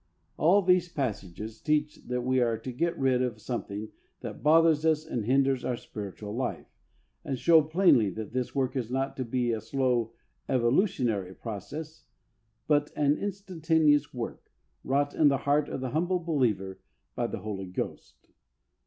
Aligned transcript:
All 0.35 0.63
these 0.63 0.89
passages 0.89 1.61
teach 1.61 1.97
that 2.07 2.21
we 2.23 2.39
are 2.39 2.57
to 2.57 2.71
get 2.71 2.97
rid 2.97 3.21
of 3.21 3.39
something 3.39 3.89
that 4.21 4.41
bothers 4.41 4.83
us 4.83 5.05
and 5.05 5.25
hinders 5.25 5.63
our 5.63 5.75
spiritual 5.77 6.31
DEATH 6.33 6.39
OF 6.41 6.41
"THE 6.41 6.47
OLD 6.47 6.55
MAN. 6.55 6.65
5 6.65 6.65
life 6.65 6.71
and 7.25 7.37
show 7.39 7.61
plainly 7.61 8.09
that 8.09 8.33
this 8.33 8.55
work 8.55 8.75
is 8.75 8.89
not 8.89 9.15
to 9.17 9.23
be 9.23 9.51
a 9.51 9.61
slow, 9.61 10.13
evolutionary 10.49 11.35
process, 11.35 12.05
but 12.67 12.89
an 12.95 13.15
instantaneous 13.19 14.11
work, 14.11 14.51
wrought 14.83 15.13
in 15.13 15.27
the 15.27 15.37
heart 15.45 15.69
of 15.69 15.81
the 15.81 15.91
humble 15.91 16.17
believer 16.19 16.79
by 17.13 17.27
the 17.27 17.41
Holy 17.41 17.67
Ghost. 17.67 18.31